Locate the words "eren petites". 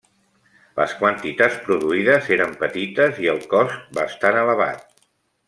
2.39-3.21